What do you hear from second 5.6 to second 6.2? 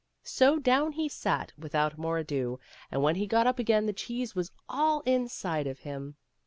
of him.